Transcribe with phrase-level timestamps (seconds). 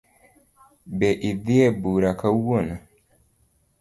[0.97, 2.75] Be idhi ebura kawuono?